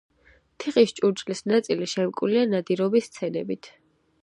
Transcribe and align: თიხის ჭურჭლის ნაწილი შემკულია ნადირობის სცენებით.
თიხის 0.63 0.93
ჭურჭლის 0.99 1.41
ნაწილი 1.51 1.89
შემკულია 1.93 2.45
ნადირობის 2.55 3.09
სცენებით. 3.13 3.73